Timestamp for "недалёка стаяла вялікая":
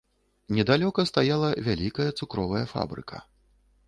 0.59-2.07